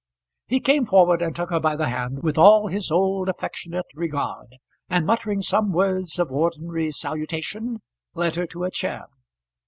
He 0.47 0.59
came 0.59 0.87
forward 0.87 1.21
and 1.21 1.35
took 1.35 1.51
her 1.51 1.59
by 1.59 1.75
the 1.75 1.87
hand 1.89 2.23
with 2.23 2.35
all 2.35 2.65
his 2.65 2.89
old 2.89 3.29
affectionate 3.29 3.85
regard, 3.93 4.55
and, 4.89 5.05
muttering 5.05 5.43
some 5.43 5.71
words 5.71 6.17
of 6.17 6.31
ordinary 6.31 6.89
salutation, 6.89 7.83
led 8.15 8.33
her 8.33 8.47
to 8.47 8.63
a 8.63 8.71
chair. 8.71 9.03